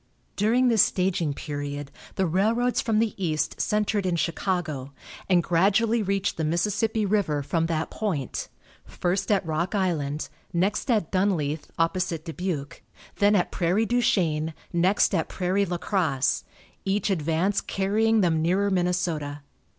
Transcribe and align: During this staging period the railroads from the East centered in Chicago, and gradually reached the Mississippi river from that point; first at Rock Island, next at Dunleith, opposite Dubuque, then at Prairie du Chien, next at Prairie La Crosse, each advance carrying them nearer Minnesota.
During 0.35 0.67
this 0.69 0.81
staging 0.81 1.35
period 1.35 1.91
the 2.15 2.25
railroads 2.25 2.81
from 2.81 2.97
the 2.97 3.13
East 3.23 3.61
centered 3.61 4.03
in 4.03 4.15
Chicago, 4.15 4.93
and 5.29 5.43
gradually 5.43 6.01
reached 6.01 6.37
the 6.37 6.43
Mississippi 6.43 7.05
river 7.05 7.43
from 7.43 7.67
that 7.67 7.91
point; 7.91 8.47
first 8.83 9.31
at 9.31 9.45
Rock 9.45 9.75
Island, 9.75 10.27
next 10.51 10.89
at 10.89 11.11
Dunleith, 11.11 11.69
opposite 11.77 12.25
Dubuque, 12.25 12.81
then 13.17 13.35
at 13.35 13.51
Prairie 13.51 13.85
du 13.85 14.01
Chien, 14.01 14.55
next 14.73 15.13
at 15.13 15.29
Prairie 15.29 15.67
La 15.67 15.77
Crosse, 15.77 16.45
each 16.83 17.11
advance 17.11 17.61
carrying 17.61 18.21
them 18.21 18.41
nearer 18.41 18.71
Minnesota. 18.71 19.41